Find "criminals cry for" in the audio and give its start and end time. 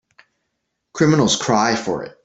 0.95-2.01